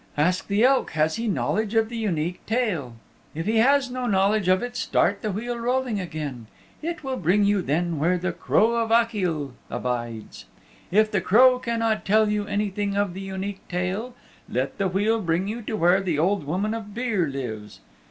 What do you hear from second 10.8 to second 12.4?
If the Crow cannot tell